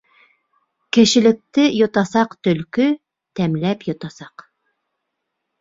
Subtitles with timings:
[0.97, 2.87] Кешелекте йотасаҡ төлкө,
[3.41, 4.49] тәмләп йотасаҡ.